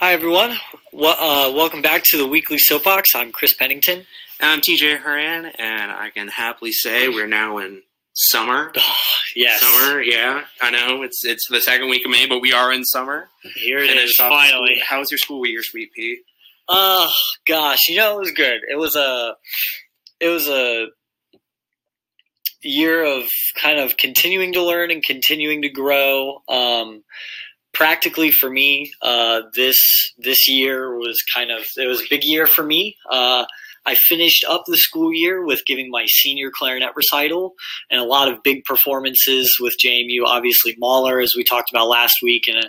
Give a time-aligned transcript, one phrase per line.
[0.00, 0.56] Hi, everyone.
[0.94, 3.14] Well, uh, welcome back to the weekly soapbox.
[3.14, 4.06] I'm Chris Pennington.
[4.40, 7.82] And I'm TJ Horan, and I can happily say we're now in
[8.14, 8.72] summer.
[9.36, 12.72] yes, Summer, yeah, I know it's it's the second week of May, but we are
[12.72, 13.28] in summer.
[13.56, 13.90] here it is.
[13.90, 14.80] Finished the Finally.
[14.82, 16.20] How was your school week, your sweet pea?
[16.66, 17.12] Oh
[17.46, 18.62] gosh, you know it was good.
[18.70, 19.36] It was a,
[20.18, 20.86] it was a
[22.62, 23.24] year of
[23.60, 26.40] kind of continuing to learn and continuing to grow.
[26.48, 27.04] Um,
[27.80, 32.46] practically for me, uh, this this year was kind of it was a big year
[32.46, 32.94] for me.
[33.10, 33.46] Uh,
[33.86, 37.54] I finished up the school year with giving my senior clarinet recital
[37.90, 40.24] and a lot of big performances with JMU.
[40.26, 42.68] Obviously, Mahler, as we talked about last week, and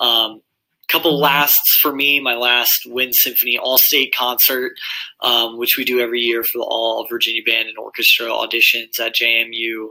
[0.00, 0.42] a um,
[0.86, 2.20] couple lasts for me.
[2.20, 4.74] My last Wind Symphony All State concert,
[5.22, 9.16] um, which we do every year for the All Virginia Band and Orchestra auditions at
[9.16, 9.88] JMU.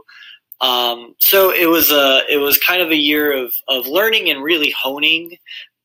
[0.62, 4.42] Um, so it was a it was kind of a year of of learning and
[4.42, 5.36] really honing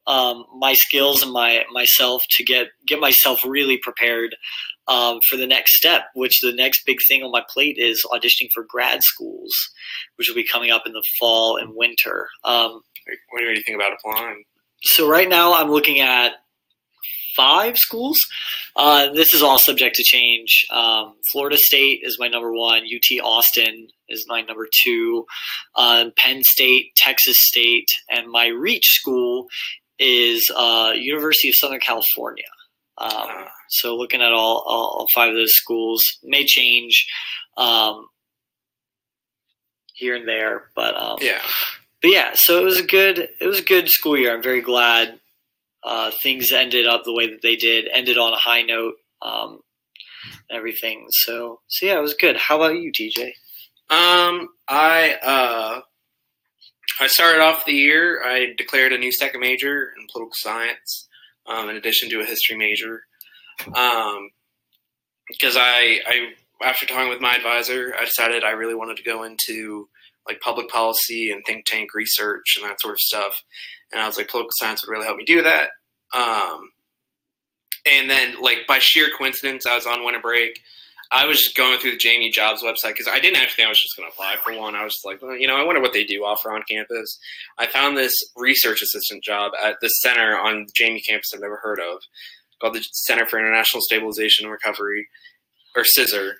[0.06, 4.36] um, my skills and my myself to get get myself really prepared
[4.88, 6.04] um, for the next step.
[6.14, 9.52] Which the next big thing on my plate is auditioning for grad schools,
[10.16, 12.28] which will be coming up in the fall and winter.
[12.44, 12.82] Um,
[13.32, 14.44] What do you think about applying?
[14.84, 16.34] so right now I'm looking at
[17.38, 18.20] five schools.
[18.76, 20.66] Uh, this is all subject to change.
[20.72, 22.82] Um, Florida State is my number one.
[22.84, 25.26] UT Austin is my number two.
[25.76, 29.48] Uh, Penn State, Texas State, and my reach school
[30.00, 32.46] is uh, University of Southern California.
[33.00, 37.06] Um, Uh, so looking at all, all, all five of those schools may change
[37.58, 38.08] um,
[39.94, 41.42] here and there, but um, yeah,
[42.02, 44.34] but yeah, so it was a good it was a good school year.
[44.34, 45.20] I'm very glad
[45.88, 49.62] uh, things ended up the way that they did, ended on a high note, um,
[50.52, 51.06] everything.
[51.10, 52.36] So so yeah, it was good.
[52.36, 53.28] How about you, TJ?
[53.90, 55.82] Um, I uh,
[57.00, 58.22] I started off the year.
[58.22, 61.08] I declared a new second major in political science,
[61.46, 63.04] um, in addition to a history major.
[63.74, 64.30] Um,
[65.30, 69.24] because I, I after talking with my advisor, I decided I really wanted to go
[69.24, 69.88] into
[70.28, 73.42] like public policy and think tank research and that sort of stuff.
[73.94, 75.70] And I was like, political science would really help me do that.
[76.14, 76.72] Um,
[77.90, 80.60] and then, like by sheer coincidence, I was on winter break.
[81.12, 83.80] I was just going through the JMU Jobs website because I didn't actually I was
[83.80, 84.76] just going to apply for one.
[84.76, 87.18] I was like, well, you know, I wonder what they do offer on campus.
[87.58, 91.80] I found this research assistant job at the center on JMU campus I've never heard
[91.80, 92.02] of,
[92.60, 95.08] called the Center for International Stabilization and Recovery,
[95.76, 96.34] or CISR.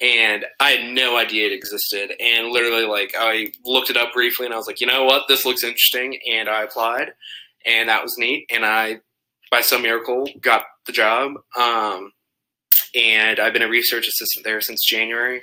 [0.00, 2.12] And I had no idea it existed.
[2.18, 5.28] And literally, like, I looked it up briefly, and I was like, you know what,
[5.28, 7.12] this looks interesting, and I applied,
[7.66, 8.46] and that was neat.
[8.50, 9.00] And I,
[9.54, 11.34] by some miracle, got the job.
[11.56, 12.10] Um,
[12.92, 15.42] and I've been a research assistant there since January.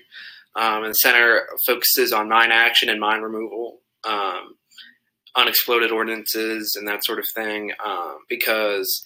[0.54, 4.56] Um, and the center focuses on mine action and mine removal, um,
[5.38, 7.72] unexploded ordinances, and that sort of thing.
[7.86, 9.02] Um, because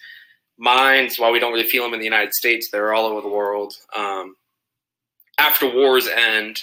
[0.58, 3.30] mines, while we don't really feel them in the United States, they're all over the
[3.30, 3.76] world.
[3.96, 4.36] Um,
[5.38, 6.62] after wars end,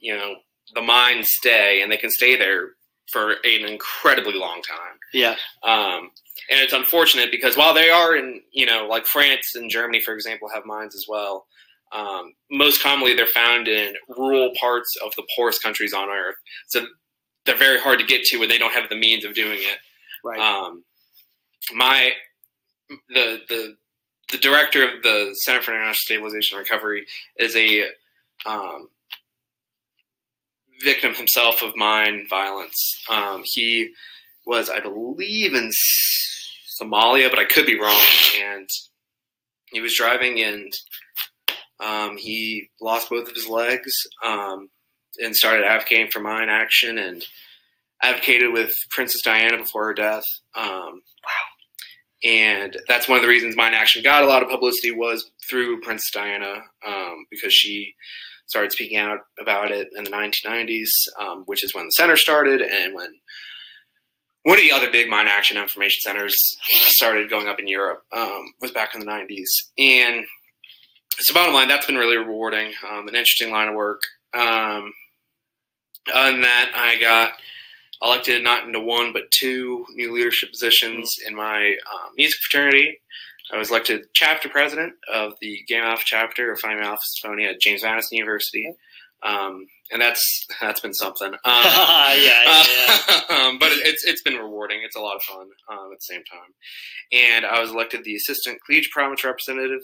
[0.00, 0.36] you know,
[0.74, 2.70] the mines stay, and they can stay there
[3.12, 4.98] for an incredibly long time.
[5.12, 6.10] Yeah, Um,
[6.50, 10.14] and it's unfortunate because while they are in, you know, like France and Germany, for
[10.14, 11.46] example, have mines as well.
[11.92, 16.36] Um, most commonly, they're found in rural parts of the poorest countries on earth.
[16.68, 16.86] So
[17.44, 19.78] they're very hard to get to when they don't have the means of doing it.
[20.24, 20.38] right.
[20.40, 20.84] Um,
[21.74, 22.12] my
[23.08, 23.76] the the
[24.30, 27.06] the director of the Center for International Stabilization and Recovery
[27.38, 27.84] is a
[28.46, 28.88] um,
[30.82, 33.02] victim himself of mine violence.
[33.10, 33.92] Um, he
[34.46, 35.70] was, I believe, in
[36.80, 38.04] Somalia, but I could be wrong.
[38.38, 38.68] And
[39.72, 40.72] he was driving, and
[41.80, 43.92] um, he lost both of his legs,
[44.24, 44.68] um,
[45.22, 47.24] and started advocating for mine action, and
[48.02, 50.24] advocated with Princess Diana before her death.
[50.54, 51.02] Um,
[52.24, 55.80] and that's one of the reasons mine action got a lot of publicity was through
[55.80, 57.94] Princess Diana um, because she
[58.46, 60.88] started speaking out about it in the 1990s,
[61.20, 63.08] um, which is when the center started and when
[64.44, 66.34] one of the other big mine action information centers
[66.86, 69.46] started going up in Europe um, was back in the 90s.
[69.78, 70.26] And
[71.18, 74.00] so, bottom line, that's been really rewarding, um, an interesting line of work.
[74.34, 74.92] Um,
[76.12, 77.34] other than that, I got
[78.02, 82.98] elected not into one but two new leadership positions in my um, music fraternity.
[83.52, 87.60] I was elected chapter president of the Gamma Alpha chapter of Phi Alpha Sinfonia at
[87.60, 88.72] James Madison University,
[89.22, 91.32] um, and that's that's been something.
[91.44, 93.20] Um, yeah, yeah, yeah.
[93.46, 94.80] um, but it- it's it's been rewarding.
[94.84, 96.52] It's a lot of fun um, at the same time.
[97.12, 99.80] And I was elected the assistant collegiate province representative,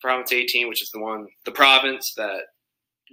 [0.00, 2.42] for Province 18, which is the one the province that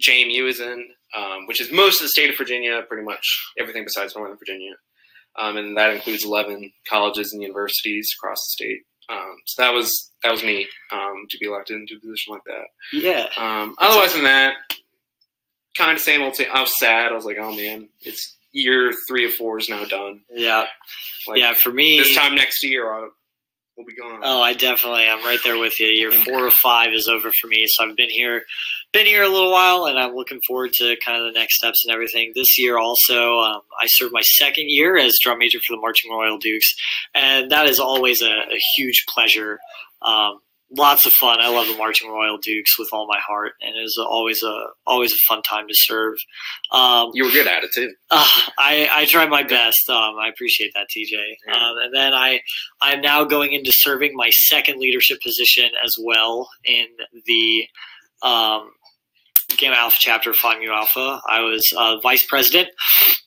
[0.06, 3.24] JMU is in, um, which is most of the state of Virginia, pretty much
[3.58, 4.74] everything besides Northern Virginia,
[5.38, 8.80] um, and that includes 11 colleges and universities across the state.
[9.08, 12.42] Um, so that was that was me um, to be elected into a position like
[12.46, 12.66] that.
[12.92, 13.26] Yeah.
[13.36, 14.54] Um, otherwise than that,
[15.76, 16.48] kind of same old thing.
[16.52, 17.12] I was sad.
[17.12, 20.22] I was like, oh man, it's year three of four is now done.
[20.32, 20.64] Yeah.
[21.28, 21.54] Like, yeah.
[21.54, 23.10] For me, This time next year, I'll,
[23.76, 24.20] we'll be gone.
[24.22, 25.06] Oh, I definitely.
[25.06, 25.88] I'm right there with you.
[25.88, 26.22] Year Okay.
[26.24, 28.42] four or five is over for me, so I've been here,
[28.92, 31.84] been here a little while, and I'm looking forward to kind of the next steps
[31.84, 32.32] and everything.
[32.34, 36.10] This year, also, um, I served my second year as drum major for the Marching
[36.10, 36.74] Royal Dukes,
[37.14, 39.58] and that is always a, a huge pleasure.
[40.02, 40.40] Um,
[40.70, 41.40] lots of fun.
[41.40, 44.66] I love the Marching Royal Dukes with all my heart, and it is always a
[44.86, 46.16] always a fun time to serve.
[46.72, 47.92] Um, you were good at it too.
[48.10, 48.26] uh,
[48.58, 49.88] I, I try my best.
[49.88, 51.12] Um, I appreciate that, TJ.
[51.46, 51.54] Yeah.
[51.54, 52.40] Um, and then I
[52.80, 56.86] I'm now going into serving my second leadership position as well in
[57.26, 57.66] the
[58.22, 58.70] um,
[59.56, 61.20] Gamma Alpha chapter of Phi Mu Alpha.
[61.28, 62.68] I was uh, vice president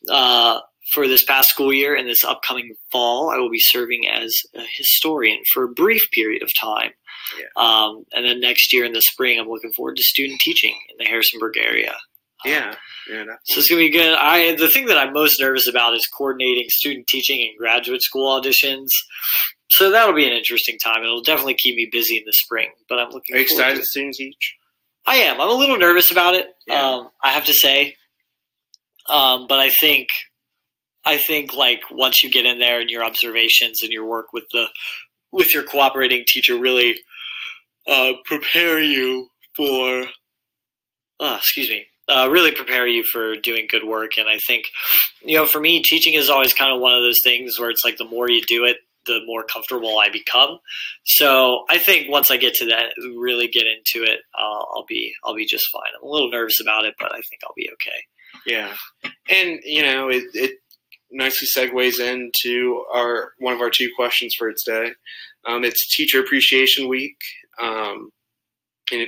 [0.09, 0.59] uh,
[0.93, 4.63] for this past school year, and this upcoming fall, I will be serving as a
[4.77, 6.91] historian for a brief period of time.
[7.37, 7.45] Yeah.
[7.63, 10.95] Um, and then next year in the spring, I'm looking forward to student teaching in
[10.97, 11.95] the Harrisonburg area.
[12.45, 12.73] Yeah,
[13.11, 13.25] yeah.
[13.43, 14.15] So it's gonna be good.
[14.17, 18.39] I the thing that I'm most nervous about is coordinating student teaching and graduate school
[18.39, 18.87] auditions.
[19.71, 21.03] So that'll be an interesting time.
[21.03, 22.69] It'll definitely keep me busy in the spring.
[22.87, 23.35] But I'm looking.
[23.35, 24.55] are you excited to- to student teach?
[25.05, 25.41] I am.
[25.41, 26.47] I'm a little nervous about it.
[26.65, 26.81] Yeah.
[26.81, 27.95] Um, I have to say.
[29.07, 30.07] Um, but I think,
[31.05, 34.45] I think like once you get in there and your observations and your work with
[34.51, 34.67] the,
[35.31, 36.99] with your cooperating teacher really,
[37.87, 40.05] uh, prepare you for,
[41.19, 44.17] uh, excuse me, uh, really prepare you for doing good work.
[44.17, 44.65] And I think,
[45.23, 47.83] you know, for me, teaching is always kind of one of those things where it's
[47.85, 50.59] like the more you do it, the more comfortable I become.
[51.05, 55.35] So I think once I get to that, really get into it, I'll be I'll
[55.35, 55.91] be just fine.
[55.95, 58.03] I'm a little nervous about it, but I think I'll be okay.
[58.45, 58.73] Yeah,
[59.29, 60.51] and you know it, it
[61.11, 64.93] nicely segues into our one of our two questions for today.
[65.45, 67.17] Um, it's Teacher Appreciation Week,
[67.61, 68.11] um,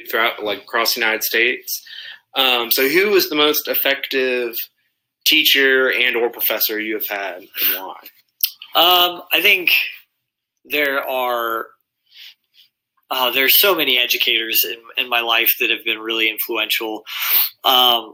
[0.10, 1.82] throughout like across the United States.
[2.36, 4.56] Um, so, who is the most effective
[5.26, 8.00] teacher and or professor you have had, and why?
[8.74, 9.72] Um, I think
[10.66, 11.68] there are
[13.10, 17.04] uh, there's so many educators in, in my life that have been really influential.
[17.66, 18.14] Um,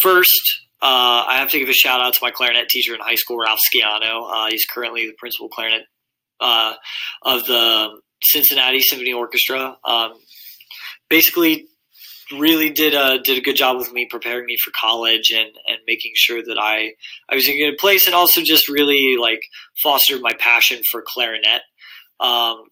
[0.00, 0.40] first,
[0.84, 3.38] uh, I have to give a shout out to my clarinet teacher in high school,
[3.38, 4.30] Ralph Skiano.
[4.30, 5.86] Uh, he's currently the principal clarinet
[6.40, 6.74] uh,
[7.22, 9.78] of the Cincinnati Symphony Orchestra.
[9.82, 10.12] Um,
[11.08, 11.68] basically,
[12.38, 15.78] really did a did a good job with me preparing me for college and and
[15.86, 16.92] making sure that I
[17.30, 19.40] I was in a good place and also just really like
[19.82, 21.62] fostered my passion for clarinet.
[22.20, 22.64] Um,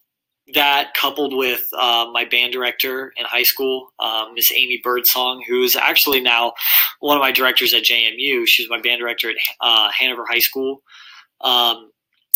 [0.53, 5.63] that coupled with uh, my band director in high school, um, Miss Amy Birdsong, who
[5.63, 6.53] is actually now
[6.99, 8.43] one of my directors at JMU.
[8.45, 10.81] She was my band director at uh, Hanover High School,
[11.41, 11.91] um,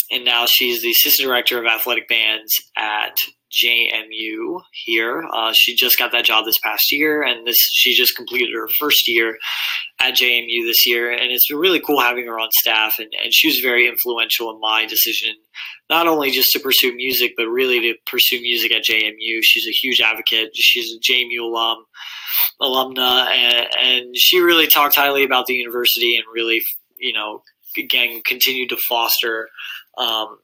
[0.10, 3.18] and now she's the assistant director of athletic bands at
[3.52, 5.24] JMU here.
[5.34, 8.68] Uh, she just got that job this past year, and this she just completed her
[8.80, 9.38] first year
[10.00, 12.96] at JMU this year, and it's been really cool having her on staff.
[13.00, 15.34] And, and she was very influential in my decision,
[15.90, 19.40] not only just to pursue music, but really to pursue music at JMU.
[19.42, 20.50] She's a huge advocate.
[20.54, 21.86] She's a JMU alum,
[22.62, 26.62] alumna, and, and she really talked highly about the university and really,
[27.00, 27.42] you know,
[27.78, 29.50] again continued to foster.
[29.98, 30.38] Um,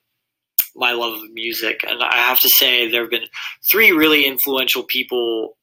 [0.75, 3.27] my love of music, and I have to say there have been
[3.69, 5.57] three really influential people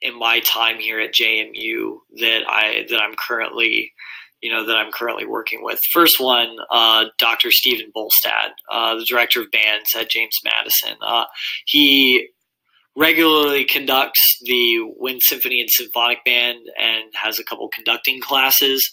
[0.00, 3.92] in my time here at JMU that I that I'm currently,
[4.40, 5.78] you know, that I'm currently working with.
[5.92, 7.50] First one, uh, Dr.
[7.50, 10.96] Stephen Bolstad, uh, the director of bands at James Madison.
[11.06, 11.24] Uh,
[11.66, 12.28] he
[12.96, 18.90] regularly conducts the Wind Symphony and Symphonic Band and has a couple conducting classes.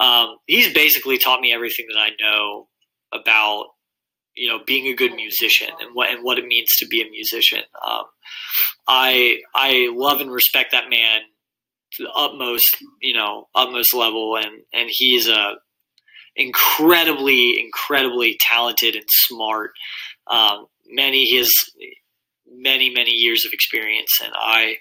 [0.00, 2.68] Um, he's basically taught me everything that I know
[3.12, 3.66] about
[4.36, 7.10] you know being a good musician and what and what it means to be a
[7.10, 7.62] musician.
[7.86, 8.04] Um,
[8.88, 11.20] I I love and respect that man
[11.94, 15.54] to the utmost you know utmost level, and and he's a
[16.36, 19.72] incredibly incredibly talented and smart.
[20.26, 21.50] Um, many has
[22.46, 24.76] many many years of experience, and I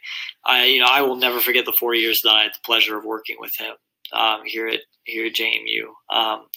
[0.45, 2.97] I you know I will never forget the four years that I had the pleasure
[2.97, 3.73] of working with him
[4.13, 6.15] um, here at here at JMU.
[6.15, 6.47] Um,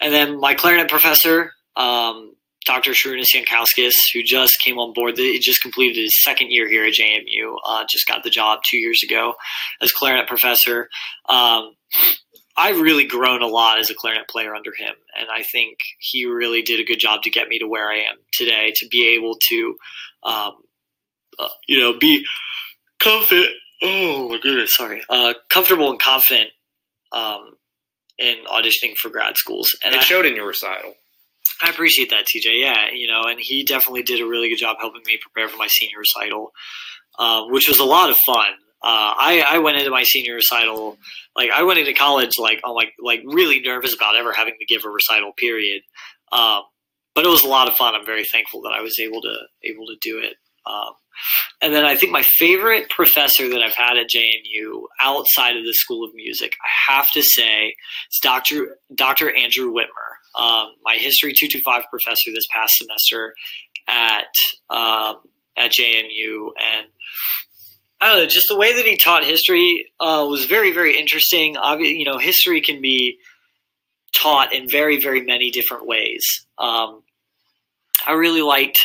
[0.00, 2.34] and then my clarinet professor, um,
[2.66, 2.90] Dr.
[2.90, 5.16] Sharunas Jankauskas, who just came on board.
[5.16, 7.56] He just completed his second year here at JMU.
[7.64, 9.34] Uh, just got the job two years ago
[9.80, 10.90] as clarinet professor.
[11.28, 11.74] Um,
[12.56, 16.26] I've really grown a lot as a clarinet player under him, and I think he
[16.26, 18.72] really did a good job to get me to where I am today.
[18.76, 19.76] To be able to,
[20.24, 20.52] um,
[21.38, 22.26] uh, you know, be
[23.00, 23.50] confident.
[23.80, 25.02] Oh my goodness, sorry.
[25.08, 26.50] Uh, comfortable and confident
[27.12, 27.54] um,
[28.18, 30.94] in auditioning for grad schools, and it I, showed in your recital.
[31.62, 32.60] I appreciate that, TJ.
[32.60, 35.56] Yeah, you know, and he definitely did a really good job helping me prepare for
[35.56, 36.52] my senior recital,
[37.18, 38.52] uh, which was a lot of fun.
[38.80, 40.98] Uh, I, I went into my senior recital
[41.34, 44.66] like I went into college like oh like like really nervous about ever having to
[44.66, 45.32] give a recital.
[45.36, 45.82] Period.
[46.32, 46.62] Um,
[47.14, 47.94] but it was a lot of fun.
[47.94, 50.34] I'm very thankful that I was able to able to do it.
[50.66, 50.92] Um,
[51.62, 55.72] and then I think my favorite professor that I've had at JMU outside of the
[55.72, 57.74] School of Music, I have to say,
[58.10, 58.76] is Dr.
[58.94, 59.34] Dr.
[59.34, 63.34] Andrew Witmer, um, my History 225 professor this past semester
[63.88, 64.32] at
[64.70, 65.16] um,
[65.56, 66.86] at JMU, and
[68.00, 71.56] I don't know, just the way that he taught history uh, was very, very interesting.
[71.56, 73.18] Obviously, you know, history can be
[74.14, 76.24] taught in very, very many different ways.
[76.58, 77.02] Um,
[78.06, 78.80] I really liked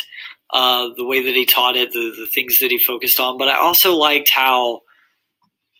[0.52, 3.48] uh, the way that he taught it, the, the things that he focused on, but
[3.48, 4.80] I also liked how,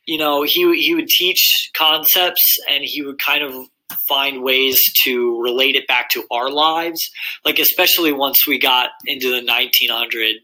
[0.06, 3.66] you know, he he would teach concepts and he would kind of
[4.08, 7.00] find ways to relate it back to our lives.
[7.44, 10.34] Like especially once we got into the 1900s,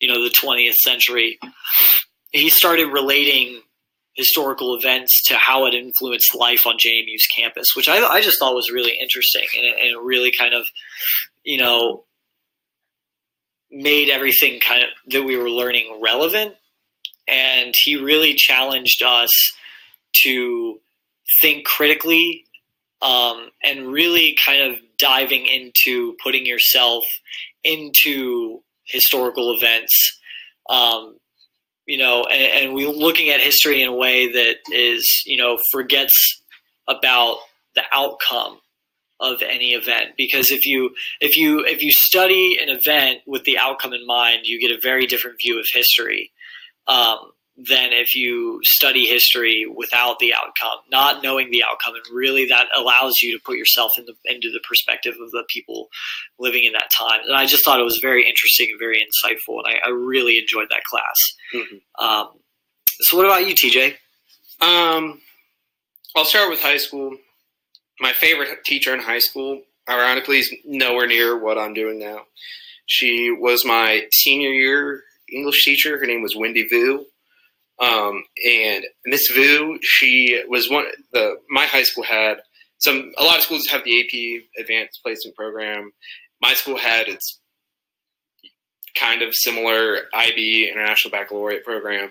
[0.00, 1.38] you know, the 20th century,
[2.32, 3.60] he started relating
[4.14, 8.54] historical events to how it influenced life on JMU's campus, which I, I just thought
[8.54, 10.64] was really interesting and and really kind of,
[11.42, 12.04] you know,
[13.70, 16.54] made everything kind of that we were learning relevant.
[17.26, 19.30] And he really challenged us
[20.22, 20.78] to
[21.40, 22.44] think critically
[23.04, 27.04] um, and really kind of diving into putting yourself
[27.62, 30.18] into historical events.
[30.70, 31.18] Um,
[31.86, 35.58] you know, and, and we looking at history in a way that is, you know,
[35.70, 36.42] forgets
[36.88, 37.36] about
[37.74, 38.58] the outcome
[39.20, 43.56] of any event because if you if you if you study an event with the
[43.56, 46.32] outcome in mind you get a very different view of history
[46.88, 47.18] um,
[47.56, 52.66] than if you study history without the outcome not knowing the outcome and really that
[52.76, 55.88] allows you to put yourself in the, into the perspective of the people
[56.38, 59.58] living in that time and i just thought it was very interesting and very insightful
[59.64, 61.14] and i, I really enjoyed that class
[61.54, 62.04] mm-hmm.
[62.04, 62.28] um,
[63.00, 63.94] so what about you tj
[64.60, 65.20] um,
[66.16, 67.16] i'll start with high school
[68.00, 72.22] my favorite teacher in high school, ironically, is nowhere near what I'm doing now.
[72.86, 75.98] She was my senior year English teacher.
[75.98, 77.06] Her name was Wendy Vu.
[77.80, 80.86] Um, and Miss Vu, she was one.
[81.12, 82.38] The my high school had
[82.78, 83.12] some.
[83.18, 85.92] A lot of schools have the AP Advanced Placement Program.
[86.40, 87.40] My school had its
[88.96, 92.10] kind of similar IB International Baccalaureate program.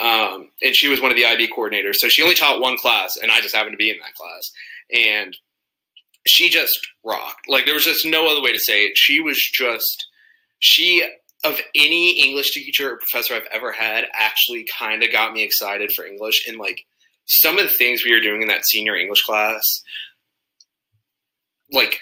[0.00, 1.94] Um, and she was one of the IB coordinators.
[1.96, 4.50] So she only taught one class, and I just happened to be in that class
[4.92, 5.36] and
[6.26, 7.48] she just rocked.
[7.48, 8.96] Like there was just no other way to say it.
[8.96, 10.06] She was just
[10.58, 11.06] she
[11.44, 15.90] of any English teacher or professor I've ever had actually kind of got me excited
[15.94, 16.84] for English and like
[17.26, 19.62] some of the things we were doing in that senior English class
[21.72, 22.00] like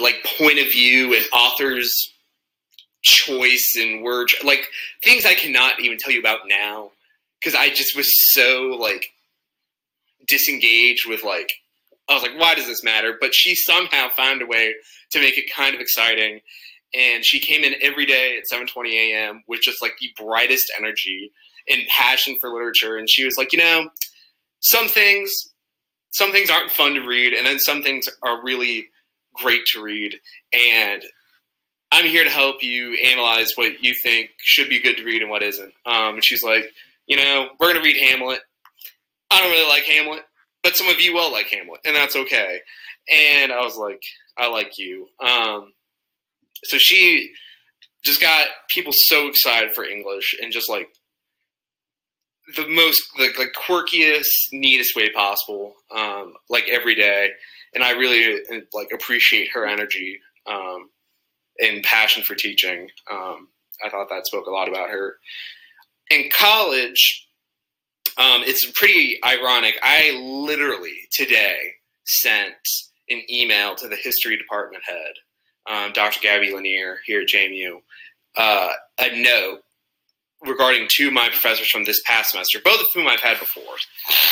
[0.00, 2.12] like point of view and authors
[3.02, 4.66] choice and word like
[5.02, 6.90] things I cannot even tell you about now
[7.40, 9.06] because I just was so like
[10.26, 11.50] disengaged with like
[12.08, 13.16] I was like, why does this matter?
[13.20, 14.74] But she somehow found a way
[15.12, 16.40] to make it kind of exciting.
[16.94, 19.42] And she came in every day at 7:20 a.m.
[19.46, 21.32] with just like the brightest energy
[21.68, 22.96] and passion for literature.
[22.96, 23.90] And she was like, you know,
[24.60, 25.30] some things,
[26.10, 28.88] some things aren't fun to read, and then some things are really
[29.34, 30.18] great to read.
[30.52, 31.02] And
[31.92, 35.30] I'm here to help you analyze what you think should be good to read and
[35.30, 35.72] what isn't.
[35.86, 36.70] Um, and she's like,
[37.06, 38.40] you know, we're gonna read Hamlet.
[39.30, 40.24] I don't really like Hamlet
[40.62, 42.60] but some of you will like Hamlet, and that's okay.
[43.10, 44.02] And I was like,
[44.36, 45.08] I like you.
[45.18, 45.72] Um,
[46.64, 47.30] so she
[48.04, 50.88] just got people so excited for English and just like
[52.56, 57.30] the most the like quirkiest, neatest way possible, um, like every day.
[57.74, 58.40] And I really
[58.72, 60.88] like appreciate her energy um,
[61.58, 62.88] and passion for teaching.
[63.10, 63.48] Um,
[63.84, 65.16] I thought that spoke a lot about her.
[66.10, 67.28] In college,
[68.16, 69.78] um, it's pretty ironic.
[69.82, 71.58] I literally today
[72.06, 72.54] sent
[73.10, 75.12] an email to the history department head,
[75.68, 76.20] um, Dr.
[76.20, 77.80] Gabby Lanier here at JMU,
[78.36, 79.60] uh, a note
[80.46, 83.74] regarding two of my professors from this past semester, both of whom I've had before.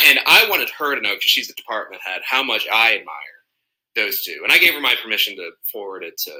[0.07, 3.17] And I wanted her to know, because she's the department head, how much I admire
[3.97, 4.41] those two.
[4.45, 6.33] And I gave her my permission to forward it to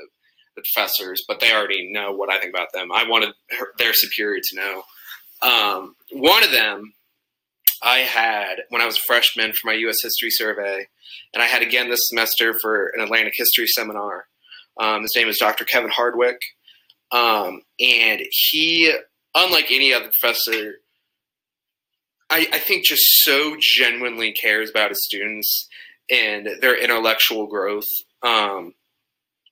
[0.55, 2.93] the professors, but they already know what I think about them.
[2.93, 4.83] I wanted her, their superior to know.
[5.43, 6.93] Um, one of them
[7.83, 9.99] I had when I was a freshman for my U.S.
[10.03, 10.87] history survey,
[11.35, 14.27] and I had again this semester for an Atlantic history seminar.
[14.79, 15.65] Um, his name is Dr.
[15.65, 16.39] Kevin Hardwick,
[17.13, 18.93] um, and he,
[19.35, 20.75] unlike any other professor,
[22.29, 25.69] I, I, think just so genuinely cares about his students
[26.11, 27.87] and their intellectual growth.
[28.23, 28.75] Um,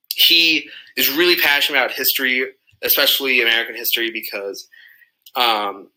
[0.08, 2.44] he is really passionate about history,
[2.82, 4.68] especially American history, because
[5.36, 5.88] um,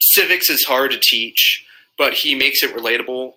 [0.00, 1.64] civics is hard to teach,
[1.96, 3.32] but he makes it relatable,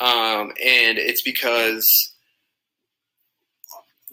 [0.00, 2.13] um, and it's because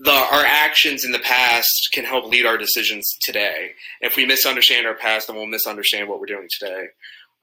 [0.03, 3.73] the our actions in the past can help lead our decisions today.
[4.01, 6.87] If we misunderstand our past, then we'll misunderstand what we're doing today.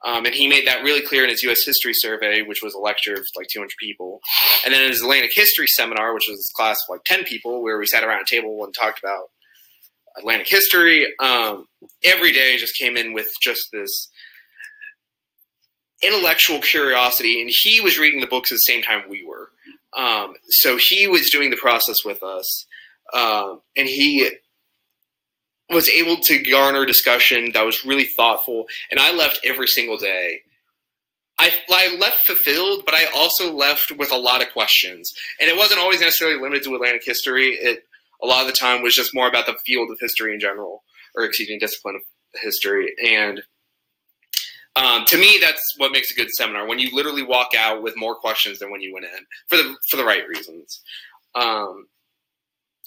[0.05, 1.65] Um, and he made that really clear in his U.S.
[1.65, 4.19] History Survey, which was a lecture of like 200 people,
[4.63, 7.61] and then in his Atlantic History Seminar, which was a class of like 10 people,
[7.63, 9.25] where we sat around a table and talked about
[10.17, 11.07] Atlantic history.
[11.19, 11.65] Um,
[12.03, 14.09] every day just came in with just this
[16.01, 19.49] intellectual curiosity, and he was reading the books at the same time we were.
[19.97, 22.65] Um, so he was doing the process with us,
[23.13, 24.29] um, and he
[25.69, 28.65] was able to garner discussion that was really thoughtful.
[28.89, 30.41] And I left every single day.
[31.37, 35.13] I, I left fulfilled, but I also left with a lot of questions.
[35.39, 37.51] And it wasn't always necessarily limited to Atlantic history.
[37.51, 37.83] It
[38.21, 40.83] a lot of the time was just more about the field of history in general,
[41.15, 42.01] or excuse me, discipline of
[42.41, 42.93] history.
[43.05, 43.41] And
[44.75, 47.97] um, to me, that's what makes a good seminar when you literally walk out with
[47.97, 50.81] more questions than when you went in for the for the right reasons.
[51.35, 51.87] Um,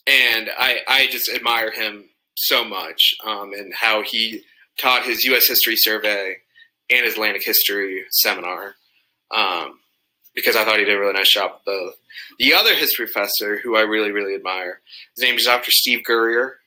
[0.07, 2.05] and I I just admire him
[2.37, 4.43] so much um, and how he
[4.79, 5.47] taught his U.S.
[5.47, 6.37] history survey
[6.89, 8.75] and his Atlantic history seminar
[9.31, 9.79] um,
[10.35, 11.95] because I thought he did a really nice job with both.
[12.39, 14.81] The other history professor who I really really admire,
[15.17, 15.71] his name is Dr.
[15.71, 16.59] Steve Guerrier.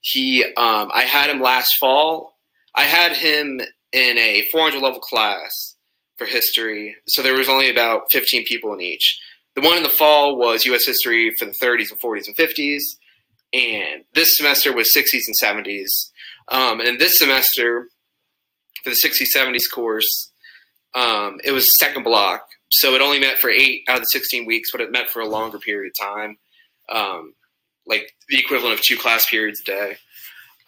[0.00, 2.36] He um, I had him last fall.
[2.74, 3.60] I had him
[3.96, 5.74] in a 400 level class
[6.16, 6.96] for history.
[7.06, 9.18] So there was only about 15 people in each.
[9.54, 10.86] The one in the fall was U.S.
[10.86, 12.82] history for the 30s and 40s and 50s,
[13.54, 15.86] and this semester was 60s and 70s.
[16.48, 17.88] Um, and this semester,
[18.84, 20.30] for the 60s 70s course,
[20.94, 24.44] um, it was second block, so it only met for eight out of the 16
[24.44, 26.36] weeks, but it met for a longer period of time,
[26.90, 27.32] um,
[27.86, 29.96] like the equivalent of two class periods a day.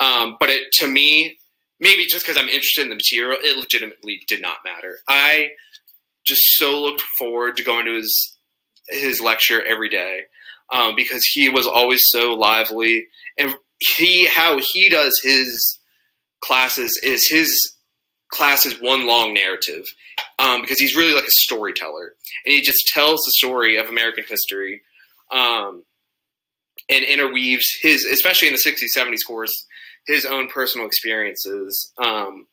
[0.00, 1.36] Um, but it, to me,
[1.80, 4.98] maybe just because I'm interested in the material, it legitimately did not matter.
[5.08, 5.50] I
[6.26, 8.38] just so looked forward to going to his
[8.88, 10.22] his lecture every day
[10.70, 13.54] um, because he was always so lively and
[13.96, 15.78] he how he does his
[16.40, 17.74] classes is his
[18.30, 19.84] class is one long narrative
[20.38, 22.14] um, because he's really like a storyteller
[22.44, 24.82] and he just tells the story of American history
[25.30, 25.82] um,
[26.88, 29.66] and interweaves his especially in the 60s 70s course
[30.08, 31.92] his own personal experiences.
[31.98, 32.46] Um,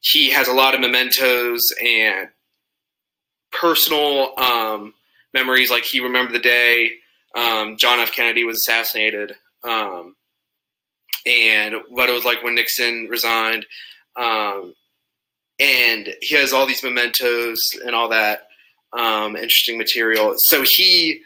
[0.00, 2.28] he has a lot of mementos and
[3.50, 4.94] personal um,
[5.34, 6.92] memories, like he remembered the day
[7.34, 8.12] um, John F.
[8.12, 9.34] Kennedy was assassinated,
[9.64, 10.16] um,
[11.26, 13.66] and what it was like when Nixon resigned.
[14.16, 14.74] Um,
[15.58, 18.48] and he has all these mementos and all that
[18.92, 20.34] um, interesting material.
[20.38, 21.22] So he,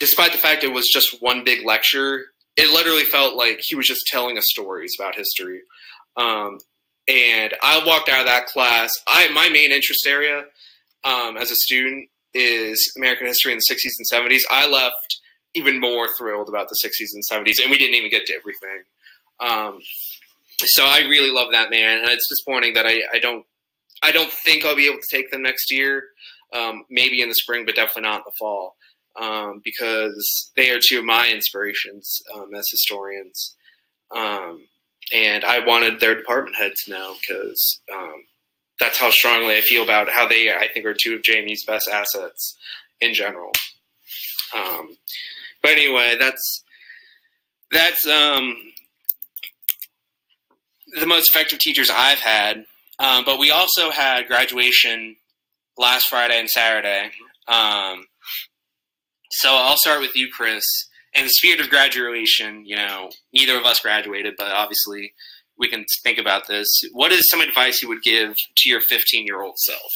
[0.00, 2.26] despite the fact it was just one big lecture,
[2.58, 5.60] it literally felt like he was just telling us stories about history.
[6.16, 6.58] Um,
[7.06, 8.92] and I walked out of that class.
[9.06, 10.44] I my main interest area
[11.04, 14.40] um, as a student is American history in the 60s and 70s.
[14.50, 15.20] I left
[15.54, 18.82] even more thrilled about the 60s and 70s, and we didn't even get to everything.
[19.40, 19.78] Um,
[20.64, 23.46] so I really love that man, and it's disappointing that I, I don't
[24.02, 26.02] I don't think I'll be able to take them next year.
[26.52, 28.74] Um, maybe in the spring, but definitely not in the fall
[29.20, 33.56] um, because they are two of my inspirations um, as historians.
[34.14, 34.66] Um,
[35.12, 38.24] and I wanted their department head to know because um,
[38.78, 41.88] that's how strongly I feel about how they, I think, are two of JMU's best
[41.88, 42.56] assets
[43.00, 43.52] in general.
[44.54, 44.96] Um,
[45.62, 46.64] but anyway, that's
[47.70, 48.06] that's
[50.98, 52.64] the most effective teachers I've had.
[52.98, 55.16] Um, but we also had graduation
[55.76, 57.10] last Friday and Saturday.
[57.46, 58.04] Um,
[59.30, 60.64] so I'll start with you, Chris.
[61.14, 65.12] In the spirit of graduation, you know, neither of us graduated, but obviously
[65.58, 66.68] we can think about this.
[66.92, 69.90] What is some advice you would give to your 15 year old self?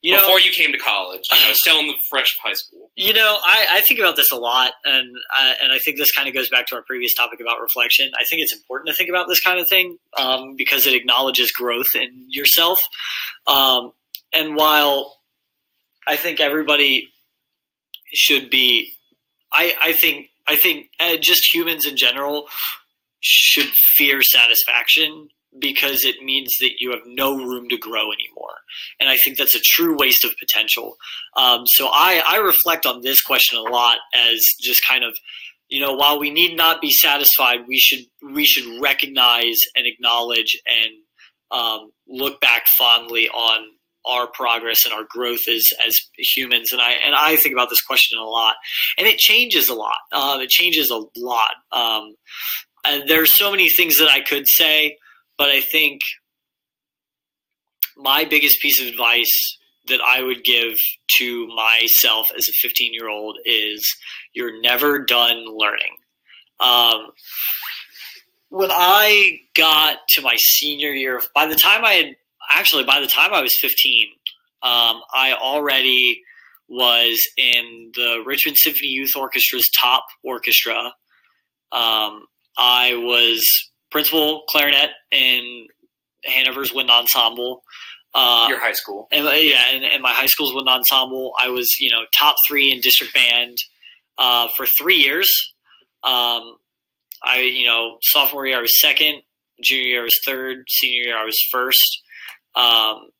[0.00, 2.90] You know, before you came to college, you know, still in the fresh high school.
[2.94, 6.12] You know, I, I think about this a lot, and I, and I think this
[6.12, 8.10] kind of goes back to our previous topic about reflection.
[8.18, 11.50] I think it's important to think about this kind of thing um, because it acknowledges
[11.50, 12.78] growth in yourself.
[13.48, 13.92] Um,
[14.32, 15.16] and while
[16.06, 17.08] I think everybody
[18.12, 18.92] should be.
[19.52, 22.48] I I think I think uh, just humans in general
[23.20, 28.54] should fear satisfaction because it means that you have no room to grow anymore.
[29.00, 30.96] And I think that's a true waste of potential.
[31.36, 35.16] Um, so I, I reflect on this question a lot as just kind of,
[35.68, 40.56] you know, while we need not be satisfied, we should we should recognize and acknowledge
[40.66, 40.92] and
[41.50, 43.66] um, look back fondly on
[44.08, 46.72] our progress and our growth as as humans.
[46.72, 48.54] And I and I think about this question a lot,
[48.96, 49.98] and it changes a lot.
[50.12, 51.54] Um, it changes a lot.
[51.72, 52.14] Um,
[52.84, 54.96] and there's so many things that I could say,
[55.36, 56.00] but I think
[57.96, 60.74] my biggest piece of advice that I would give
[61.18, 63.82] to myself as a 15 year old is
[64.34, 65.96] you're never done learning.
[66.60, 67.10] Um,
[68.50, 72.16] when I got to my senior year, by the time I had
[72.48, 74.08] actually, by the time I was 15,
[74.62, 76.22] um, I already
[76.68, 80.92] was in the Richmond Symphony Youth Orchestra's top orchestra.
[81.72, 83.42] Um, I was
[83.90, 85.66] principal clarinet in
[86.24, 87.62] Hanover's Wind Ensemble.
[88.14, 91.34] Uh, Your high school, and, yeah, and, and, my high school's wind ensemble.
[91.38, 93.58] I was, you know, top three in district band
[94.16, 95.28] uh, for three years.
[96.02, 96.56] Um,
[97.22, 99.22] I, you know, sophomore year I was second,
[99.62, 102.02] junior year I was third, senior year I was first.
[102.54, 103.10] Um,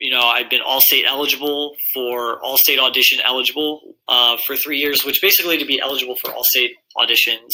[0.00, 4.78] you know, I've been all state eligible for all state audition eligible uh, for three
[4.78, 7.50] years, which basically to be eligible for all state auditions,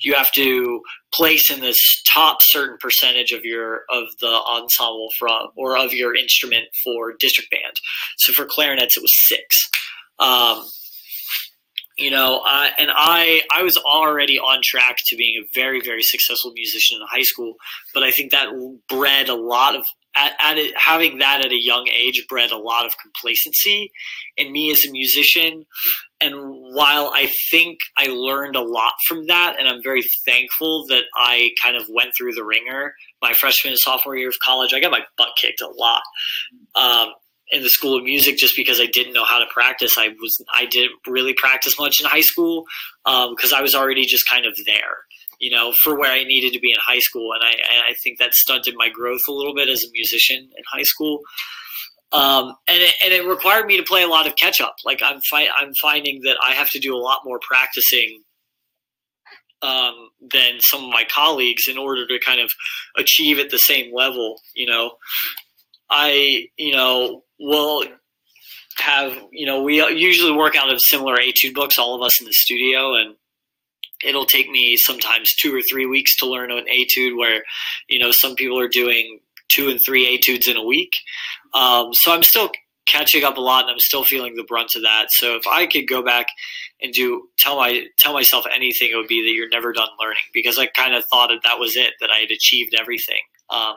[0.00, 0.82] you have to
[1.14, 1.78] place in this
[2.12, 7.50] top certain percentage of your of the ensemble from or of your instrument for district
[7.50, 7.76] band.
[8.18, 9.56] So for clarinets, it was six.
[10.18, 10.64] Um,
[11.96, 16.02] you know, uh, and I I was already on track to being a very very
[16.02, 17.54] successful musician in high school,
[17.94, 18.48] but I think that
[18.86, 19.84] bred a lot of
[20.16, 23.90] at, at it, having that at a young age bred a lot of complacency
[24.36, 25.66] in me as a musician.
[26.20, 26.34] And
[26.74, 31.50] while I think I learned a lot from that, and I'm very thankful that I
[31.62, 34.90] kind of went through the ringer my freshman and sophomore year of college, I got
[34.90, 36.02] my butt kicked a lot.
[36.74, 37.10] Um,
[37.50, 39.92] in the school of music just because I didn't know how to practice.
[39.96, 42.64] I was I didn't really practice much in high school
[43.04, 45.05] because um, I was already just kind of there,
[45.38, 48.18] you know, for where I needed to be in high school, and I I think
[48.18, 51.20] that stunted my growth a little bit as a musician in high school.
[52.12, 54.76] Um, and it, and it required me to play a lot of catch up.
[54.84, 58.22] Like I'm fi- I'm finding that I have to do a lot more practicing
[59.62, 62.50] um, than some of my colleagues in order to kind of
[62.96, 64.40] achieve at the same level.
[64.54, 64.92] You know,
[65.90, 67.84] I you know will
[68.78, 72.26] have you know we usually work out of similar etude books, all of us in
[72.26, 73.16] the studio, and
[74.04, 77.16] it'll take me sometimes two or three weeks to learn an etude.
[77.16, 77.42] Where
[77.88, 80.90] you know some people are doing two and three etudes in a week.
[81.54, 82.50] Um, so I'm still
[82.86, 85.06] catching up a lot, and I'm still feeling the brunt of that.
[85.10, 86.26] So if I could go back
[86.80, 90.22] and do tell my tell myself anything, it would be that you're never done learning
[90.32, 93.20] because I kind of thought that that was it, that I had achieved everything.
[93.50, 93.76] Um,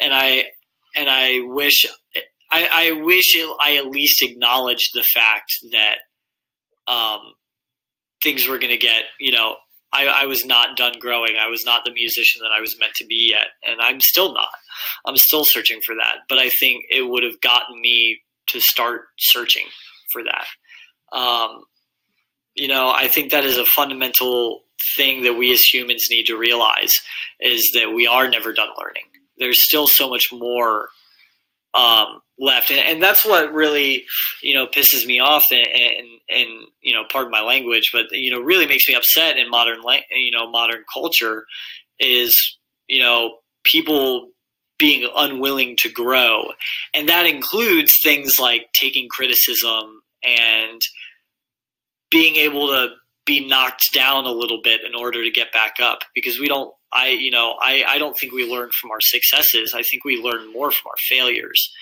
[0.00, 0.46] and I
[0.96, 1.86] and I wish
[2.50, 5.98] I, I wish I at least acknowledged the fact that
[6.86, 7.20] um,
[8.22, 9.56] things were going to get, you know,
[9.92, 11.36] I, I, was not done growing.
[11.38, 14.32] I was not the musician that I was meant to be yet, and I'm still
[14.32, 14.48] not.
[15.06, 16.18] I'm still searching for that.
[16.28, 19.66] But I think it would have gotten me to start searching
[20.10, 21.16] for that.
[21.16, 21.64] Um,
[22.54, 24.62] you know, I think that is a fundamental
[24.96, 26.92] thing that we as humans need to realize
[27.40, 29.04] is that we are never done learning.
[29.38, 30.88] There's still so much more
[31.74, 34.04] um, left, and, and, that's what really
[34.42, 36.48] you know pisses me off, and, and, and
[36.82, 39.78] you know, pardon my language, but you know, really makes me upset in modern
[40.10, 41.46] you know modern culture
[41.98, 42.36] is
[42.88, 44.28] you know people
[44.78, 46.44] being unwilling to grow,
[46.92, 50.80] and that includes things like taking criticism and
[52.10, 52.88] being able to
[53.24, 56.74] be knocked down a little bit in order to get back up because we don't
[56.92, 59.72] I, you know, I, I don't think we learn from our successes.
[59.74, 61.72] I think we learn more from our failures,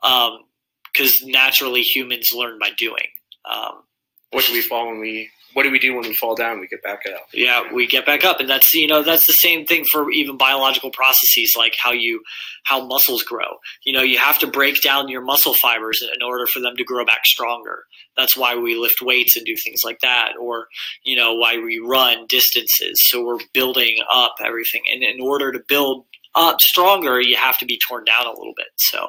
[0.00, 3.08] because um, naturally humans learn by doing.
[3.50, 3.82] Um,
[4.30, 5.30] what do we fall when we?
[5.54, 6.60] What do we do when we fall down?
[6.60, 7.26] We get back up.
[7.32, 10.36] Yeah, we get back up, and that's you know that's the same thing for even
[10.36, 12.22] biological processes like how you
[12.64, 13.58] how muscles grow.
[13.84, 16.84] You know, you have to break down your muscle fibers in order for them to
[16.84, 17.84] grow back stronger.
[18.16, 20.68] That's why we lift weights and do things like that, or
[21.04, 23.00] you know why we run distances.
[23.08, 27.66] So we're building up everything, and in order to build up stronger, you have to
[27.66, 28.68] be torn down a little bit.
[28.76, 29.08] So,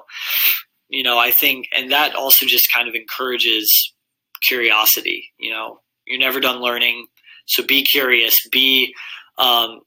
[0.89, 3.93] you know, I think, and that also just kind of encourages
[4.41, 5.32] curiosity.
[5.39, 5.79] You know,
[6.13, 7.08] you're never done learning,
[7.45, 8.36] so be curious.
[8.52, 8.93] Be
[9.38, 9.82] um,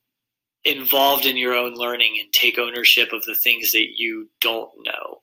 [0.64, 5.22] involved in your own learning and take ownership of the things that you don't know.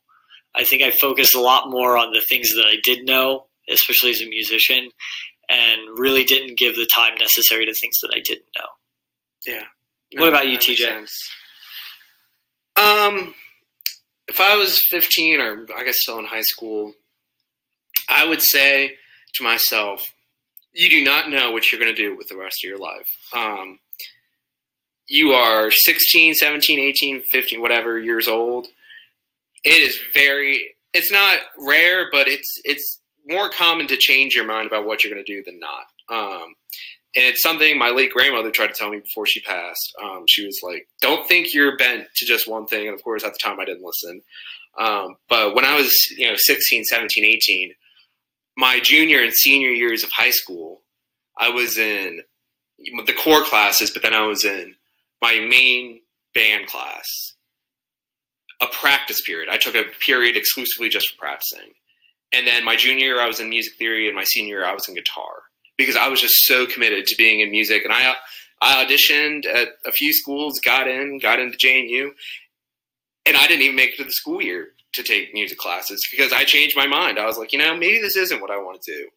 [0.55, 4.11] I think I focused a lot more on the things that I did know, especially
[4.11, 4.89] as a musician,
[5.49, 8.67] and really didn't give the time necessary to things that I didn't know.
[9.45, 9.63] Yeah.
[10.15, 11.07] What about you, TJ?
[12.75, 13.33] Um,
[14.27, 16.93] if I was 15 or I guess still in high school,
[18.09, 18.95] I would say
[19.35, 20.12] to myself,
[20.73, 23.07] you do not know what you're going to do with the rest of your life.
[23.35, 23.79] Um,
[25.07, 28.67] you are 16, 17, 18, 15, whatever years old.
[29.63, 34.67] It is very, it's not rare, but it's it's more common to change your mind
[34.67, 35.85] about what you're going to do than not.
[36.09, 36.55] Um,
[37.15, 39.93] and it's something my late grandmother tried to tell me before she passed.
[40.03, 43.23] Um, she was like, "Don't think you're bent to just one thing." And of course,
[43.23, 44.21] at the time, I didn't listen.
[44.77, 47.73] Um, but when I was, you know, 16, 17, 18,
[48.57, 50.81] my junior and senior years of high school,
[51.37, 52.21] I was in
[53.05, 54.75] the core classes, but then I was in
[55.21, 56.01] my main
[56.33, 57.33] band class,
[58.61, 59.49] a practice period.
[59.49, 61.73] I took a period exclusively just for practicing.
[62.33, 64.73] And then my junior year, I was in music theory, and my senior year, I
[64.73, 65.43] was in guitar
[65.77, 67.83] because I was just so committed to being in music.
[67.83, 68.15] And I,
[68.61, 72.09] I auditioned at a few schools, got in, got into JMU,
[73.25, 76.31] and I didn't even make it to the school year to take music classes because
[76.31, 77.19] I changed my mind.
[77.19, 79.07] I was like, you know, maybe this isn't what I want to do,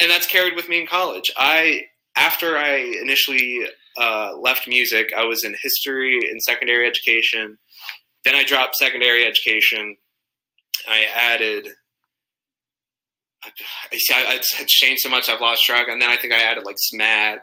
[0.00, 1.30] and that's carried with me in college.
[1.36, 1.82] I
[2.16, 7.58] after I initially uh, left music, I was in history and secondary education.
[8.24, 9.96] Then I dropped secondary education.
[10.88, 11.68] I added.
[13.44, 14.14] I see.
[14.14, 15.28] I, I changed so much.
[15.28, 15.88] I've lost track.
[15.88, 17.38] And then I think I added like SMAD.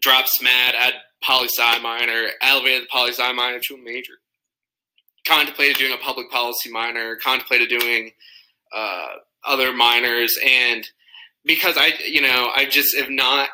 [0.00, 0.74] Dropped SMAD.
[0.74, 2.28] Add poli sci minor.
[2.40, 4.14] Elevated the poli sci minor to a major
[5.28, 8.12] contemplated doing a public policy minor, contemplated doing
[8.74, 9.08] uh,
[9.44, 10.88] other minors, and
[11.44, 13.48] because I, you know, I just have not.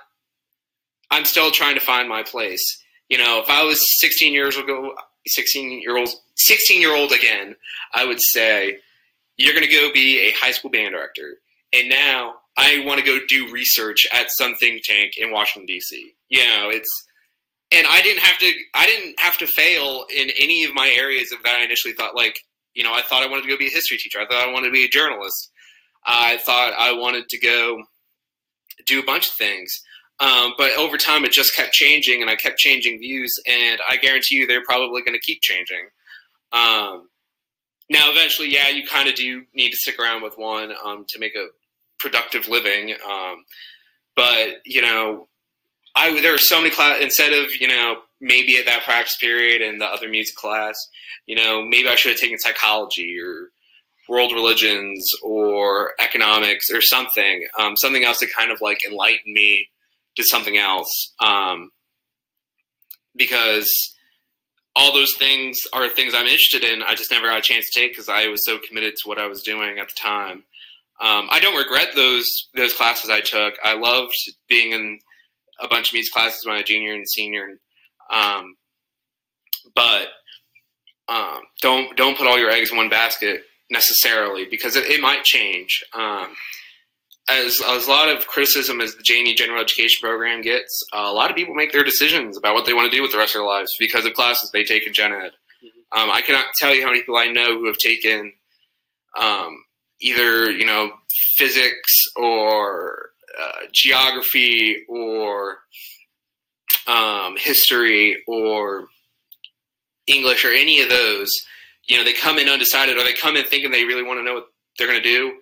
[1.11, 2.83] I'm still trying to find my place.
[3.09, 4.95] You know, if I was 16 years ago,
[5.27, 7.55] 16 year old, 16 year old again,
[7.93, 8.79] I would say
[9.37, 11.39] you're going to go be a high school band director,
[11.73, 16.15] and now I want to go do research at some think tank in Washington D.C.
[16.29, 16.89] You know, it's
[17.73, 21.33] and I didn't have to I didn't have to fail in any of my areas
[21.33, 22.39] of that I initially thought like
[22.75, 24.21] you know I thought I wanted to go be a history teacher.
[24.21, 25.51] I thought I wanted to be a journalist.
[26.07, 27.83] I thought I wanted to go
[28.87, 29.73] do a bunch of things.
[30.21, 33.97] Um, but over time it just kept changing and I kept changing views and I
[33.97, 35.89] guarantee you they're probably going to keep changing.
[36.53, 37.09] Um,
[37.91, 41.19] now eventually yeah you kind of do need to stick around with one um, to
[41.19, 41.47] make a
[41.99, 43.45] productive living um,
[44.17, 45.29] but you know
[45.97, 49.63] I there were so many class instead of you know maybe at that practice period
[49.63, 50.75] and the other music class,
[51.27, 53.51] you know maybe I should have taken psychology or
[54.09, 59.69] world religions or economics or something, um, something else to kind of like enlighten me
[60.17, 61.71] to something else, um,
[63.17, 63.69] because
[64.77, 66.83] all those things are things I'm interested in.
[66.83, 69.19] I just never got a chance to take because I was so committed to what
[69.19, 70.45] I was doing at the time.
[71.01, 73.55] Um, I don't regret those those classes I took.
[73.65, 74.13] I loved
[74.49, 74.99] being in
[75.61, 77.49] a bunch of music classes when I was junior and senior.
[78.11, 78.57] Um,
[79.75, 80.09] but
[81.09, 85.25] um, don't don't put all your eggs in one basket necessarily because it, it might
[85.25, 85.83] change.
[85.93, 86.35] Um,
[87.29, 91.13] as, as a lot of criticism as the JMU General Education Program gets, uh, a
[91.13, 93.35] lot of people make their decisions about what they want to do with the rest
[93.35, 95.33] of their lives because of classes they take in Gen Ed.
[95.65, 95.99] Mm-hmm.
[95.99, 98.33] Um, I cannot tell you how many people I know who have taken
[99.19, 99.65] um,
[100.01, 100.91] either you know
[101.37, 105.59] physics or uh, geography or
[106.87, 108.87] um, history or
[110.07, 111.31] English or any of those,
[111.87, 114.25] you know, they come in undecided or they come in thinking they really want to
[114.25, 114.47] know what
[114.79, 115.33] they're going to do,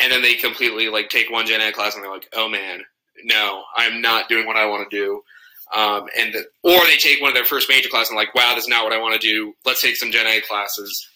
[0.00, 2.80] and then they completely like take one gen ed class and they're like, oh man,
[3.24, 5.22] no, I'm not doing what I want to do.
[5.74, 8.54] Um, and the, or they take one of their first major classes and like, wow,
[8.54, 9.54] this is not what I want to do.
[9.64, 11.08] Let's take some gen ed classes,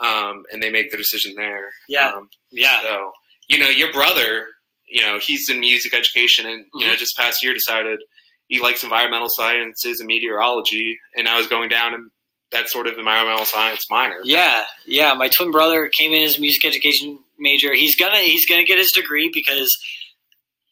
[0.00, 1.70] um, and they make the decision there.
[1.88, 2.82] Yeah, um, yeah.
[2.82, 3.12] So
[3.48, 4.48] you know, your brother
[4.92, 6.98] you know, he's in music education and, you know, mm-hmm.
[6.98, 8.00] just past year decided
[8.48, 10.98] he likes environmental sciences and meteorology.
[11.16, 12.10] And I was going down and
[12.52, 14.18] that sort of environmental science minor.
[14.22, 14.64] Yeah.
[14.84, 15.14] Yeah.
[15.14, 17.72] My twin brother came in as a music education major.
[17.72, 19.74] He's gonna, he's gonna get his degree because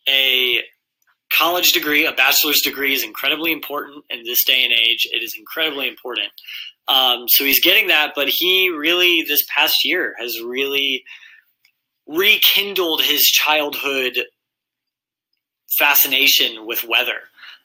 [0.06, 0.62] a
[1.32, 5.08] college degree, a bachelor's degree is incredibly important in this day and age.
[5.10, 6.28] It is incredibly important.
[6.88, 11.04] Um, so he's getting that, but he really, this past year has really,
[12.10, 14.18] rekindled his childhood
[15.78, 17.20] fascination with weather.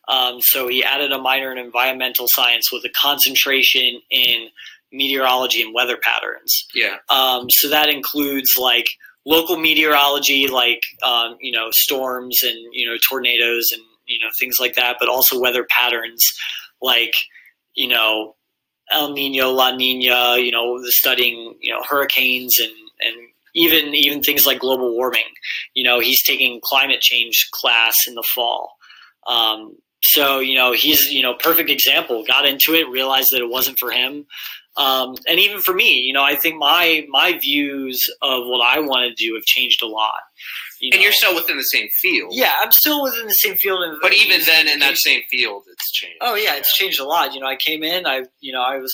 [0.07, 4.49] Um, so he added a minor in environmental science with a concentration in
[4.91, 6.67] meteorology and weather patterns.
[6.73, 6.97] Yeah.
[7.09, 8.85] Um, so that includes like
[9.25, 14.57] local meteorology, like um, you know storms and you know tornadoes and you know things
[14.59, 16.23] like that, but also weather patterns
[16.81, 17.13] like
[17.73, 18.35] you know
[18.91, 20.37] El Nino, La Nina.
[20.37, 23.15] You know, studying you know hurricanes and and
[23.55, 25.23] even even things like global warming.
[25.73, 28.73] You know, he's taking climate change class in the fall.
[29.27, 32.23] Um, so you know, he's you know perfect example.
[32.27, 34.25] Got into it, realized that it wasn't for him.
[34.77, 38.79] Um, and even for me, you know, I think my my views of what I
[38.79, 40.11] want to do have changed a lot.
[40.81, 40.95] You know?
[40.95, 42.33] And you're still within the same field.
[42.35, 43.79] Yeah, I'm still within the same field.
[44.01, 46.17] but even then, in that same field, it's changed.
[46.19, 47.33] Oh yeah, it's changed a lot.
[47.33, 48.93] You know, I came in, I you know, I was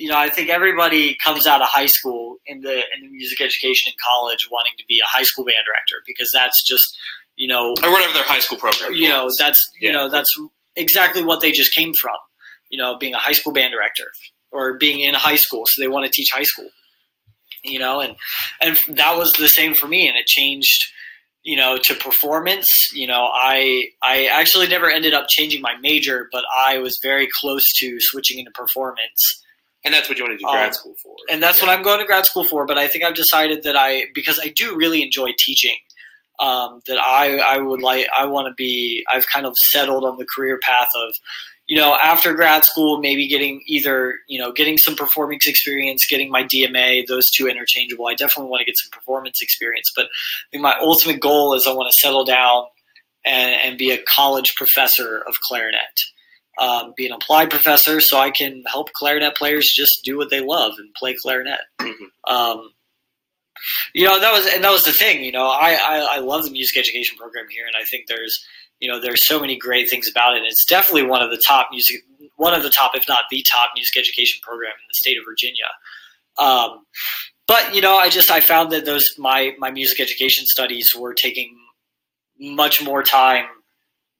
[0.00, 3.42] you know, I think everybody comes out of high school in the in the music
[3.42, 6.98] education in college wanting to be a high school band director because that's just
[7.36, 8.94] you know or whatever their high school program.
[8.94, 10.34] you know that's you know that's
[10.74, 12.16] exactly what they just came from.
[12.70, 14.04] You know, being a high school band director
[14.50, 16.68] or being in high school, so they want to teach high school.
[17.62, 18.16] You know, and
[18.62, 20.80] and that was the same for me, and it changed.
[21.42, 22.92] You know, to performance.
[22.94, 27.28] You know, I I actually never ended up changing my major, but I was very
[27.40, 29.42] close to switching into performance
[29.84, 31.14] and that's what you want to do grad Um, school for.
[31.30, 31.68] and that's Yeah.
[31.68, 32.66] what I'm going to grad school for.
[32.66, 35.76] But I think I've decided that I because I do really enjoy teaching.
[36.38, 40.16] Um, that I I would like I want to be I've kind of settled on
[40.16, 41.14] the career path of
[41.66, 46.30] you know after grad school maybe getting either you know getting some performance experience getting
[46.30, 50.46] my DMA those two interchangeable I definitely want to get some performance experience but I
[50.50, 52.64] think my ultimate goal is I want to settle down
[53.26, 56.00] and, and be a college professor of clarinet
[56.58, 60.40] um, be an applied professor so I can help clarinet players just do what they
[60.40, 61.60] love and play clarinet.
[61.80, 62.10] Mhm.
[62.26, 62.72] Um,
[63.94, 65.22] you know that was and that was the thing.
[65.24, 68.44] You know, I, I I love the music education program here, and I think there's
[68.80, 70.38] you know there's so many great things about it.
[70.38, 72.02] And It's definitely one of the top music,
[72.36, 75.24] one of the top, if not the top music education program in the state of
[75.28, 75.68] Virginia.
[76.38, 76.86] Um,
[77.46, 81.12] but you know, I just I found that those my my music education studies were
[81.14, 81.56] taking
[82.38, 83.44] much more time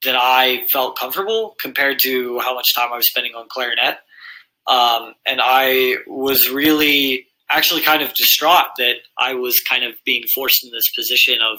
[0.03, 3.99] than I felt comfortable compared to how much time I was spending on clarinet.
[4.67, 10.23] Um, and I was really actually kind of distraught that I was kind of being
[10.35, 11.59] forced in this position of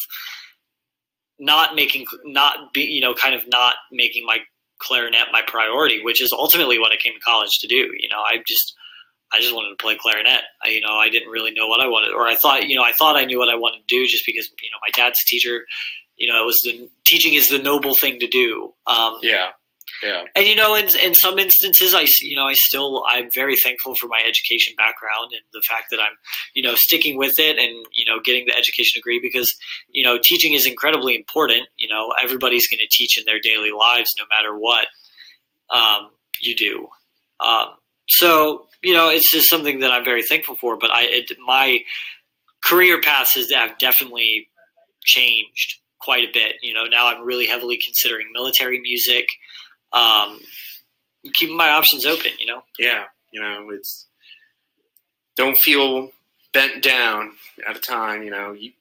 [1.39, 4.37] not making, not be, you know, kind of not making my
[4.79, 7.89] clarinet my priority, which is ultimately what I came to college to do.
[7.99, 8.73] You know, I just,
[9.33, 10.41] I just wanted to play clarinet.
[10.63, 12.83] I, you know, I didn't really know what I wanted, or I thought, you know,
[12.83, 15.17] I thought I knew what I wanted to do just because, you know, my dad's
[15.25, 15.65] a teacher.
[16.21, 18.71] You know, it was the teaching is the noble thing to do.
[18.85, 19.47] Um, yeah,
[20.03, 23.55] yeah, and you know, in in some instances, I you know I still I'm very
[23.55, 26.11] thankful for my education background and the fact that I'm
[26.53, 29.51] you know sticking with it and you know getting the education degree because
[29.89, 31.63] you know teaching is incredibly important.
[31.79, 34.85] You know, everybody's going to teach in their daily lives, no matter what
[35.71, 36.87] um, you do.
[37.39, 37.69] Um,
[38.07, 40.77] so you know, it's just something that I'm very thankful for.
[40.77, 41.79] But I it, my
[42.63, 44.49] career paths have definitely
[45.03, 46.55] changed quite a bit.
[46.61, 49.27] You know, now I'm really heavily considering military music.
[49.93, 50.39] Um,
[51.35, 52.63] keeping my options open, you know.
[52.79, 53.03] yeah.
[53.31, 54.07] You know, it's
[55.37, 56.09] don't feel
[56.53, 57.31] bent down
[57.67, 58.23] at a time.
[58.23, 58.71] You know, you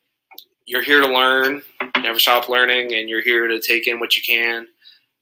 [0.66, 1.62] you're here to learn,
[1.98, 4.66] never stop learning, and you're here to take in what you can.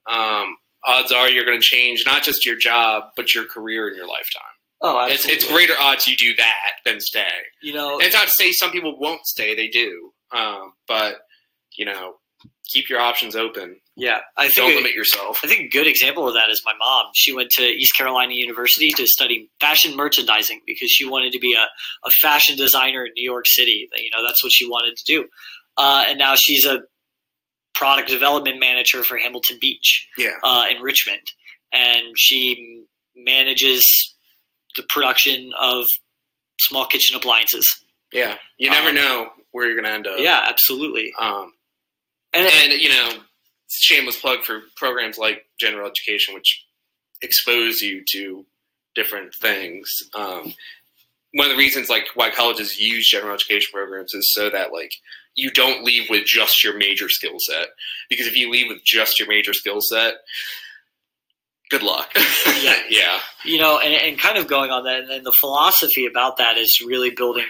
[0.07, 3.95] Um, odds are you're going to change not just your job, but your career in
[3.95, 4.41] your lifetime.
[4.81, 7.27] Oh, It's, it's greater odds you do that than stay.
[7.61, 10.11] You know, And it's not to say some people won't stay; they do.
[10.31, 11.17] Um, but
[11.79, 12.15] you know,
[12.71, 13.67] keep your options open.
[13.95, 14.19] yeah.
[14.37, 15.39] I think Don't limit yourself.
[15.43, 17.05] I think a good example of that is my mom.
[17.15, 21.53] She went to East Carolina University to study fashion merchandising because she wanted to be
[21.55, 21.65] a,
[22.07, 23.89] a fashion designer in New York City.
[23.97, 25.27] You know, that's what she wanted to do.
[25.77, 26.81] Uh, and now she's a
[27.73, 31.21] product development manager for Hamilton Beach Yeah, uh, in Richmond.
[31.71, 32.83] And she
[33.15, 33.83] manages
[34.75, 35.85] the production of
[36.59, 37.65] small kitchen appliances.
[38.13, 38.35] yeah.
[38.57, 40.19] You never Um, know where you're going to end up.
[40.19, 41.11] Yeah, absolutely.
[41.19, 41.53] Um,
[42.33, 43.11] And, and you know,
[43.69, 46.65] shameless plug for programs like general education, which
[47.21, 48.45] expose you to
[48.95, 49.91] different things.
[50.13, 50.53] Um,
[51.33, 54.91] one of the reasons, like, why colleges use general education programs is so that, like,
[55.35, 57.67] you don't leave with just your major skill set.
[58.09, 60.15] Because if you leave with just your major skill set,
[61.69, 62.11] good luck.
[62.61, 62.75] Yeah.
[62.89, 66.57] yeah, you know, and, and kind of going on that, and the philosophy about that
[66.57, 67.45] is really building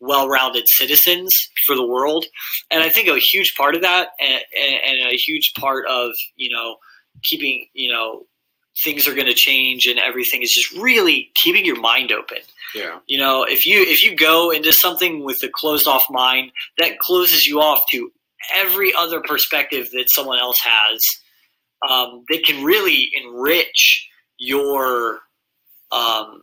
[0.00, 1.32] well-rounded citizens
[1.66, 2.26] for the world,
[2.70, 4.42] and I think a huge part of that, and,
[4.86, 6.76] and a huge part of you know
[7.24, 8.26] keeping you know
[8.84, 12.38] things are going to change and everything is just really keeping your mind open.
[12.74, 16.52] yeah, You know, if you if you go into something with a closed off mind,
[16.78, 18.10] that closes you off to
[18.54, 21.00] every other perspective that someone else has.
[21.88, 25.20] Um, that can really enrich your
[25.92, 26.42] um,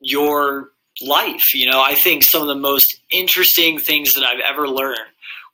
[0.00, 0.70] your
[1.02, 1.54] life.
[1.54, 4.98] You know, I think some of the most interesting things that I've ever learned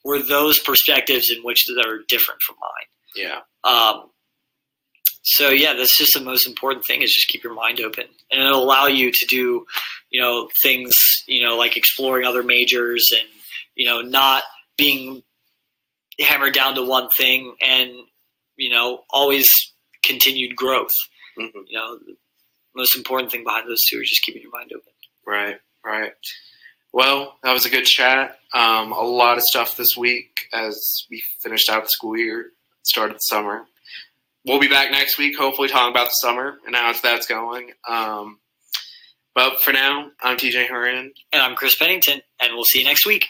[0.05, 3.25] were those perspectives in which that are different from mine.
[3.29, 4.11] yeah, Um,
[5.23, 8.43] so yeah, that's just the most important thing is just keep your mind open, and
[8.43, 9.67] it'll allow you to do,
[10.11, 13.29] you know, things, you know, like exploring other majors and
[13.75, 14.45] you know not
[14.79, 15.23] being
[16.21, 17.91] hammered down to one thing, and
[18.57, 19.53] you know always
[20.05, 20.93] continued growth.
[21.37, 22.17] hmm You know, the
[22.77, 24.93] most important thing behind those two is just keeping your mind open.
[25.27, 26.13] Right, right.
[26.93, 28.39] Well, that was a good chat.
[28.55, 32.53] Um, a lot of stuff this week as we finished out the school year,
[32.83, 33.67] started the summer.
[34.47, 37.73] We'll be back next week, hopefully talking about the summer and how that's going.
[37.89, 38.39] Um,
[39.35, 41.13] But for now, I'm TJ Horan.
[41.33, 43.27] And I'm Chris Pennington, and we'll see you next week.